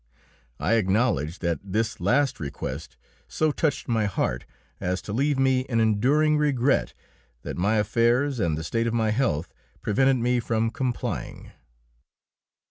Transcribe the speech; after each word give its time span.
I 0.59 0.73
acknowledge 0.77 1.37
that 1.45 1.59
this 1.63 1.99
last 1.99 2.39
request 2.39 2.97
so 3.27 3.51
touched 3.51 3.87
my 3.87 4.05
heart 4.07 4.45
as 4.79 4.99
to 5.03 5.13
leave 5.13 5.37
me 5.37 5.63
an 5.69 5.79
enduring 5.79 6.37
regret 6.39 6.95
that 7.43 7.55
my 7.55 7.75
affairs 7.75 8.39
and 8.39 8.57
the 8.57 8.63
state 8.63 8.87
of 8.87 8.95
my 8.95 9.11
health 9.11 9.53
prevented 9.83 10.17
me 10.17 10.39
from 10.39 10.71
complying. 10.71 11.51